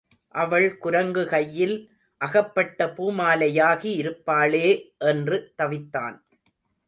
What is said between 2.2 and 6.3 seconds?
அகப்பட்ட பூமாலையாகி இருப்பாளே என்று தவித்தான்.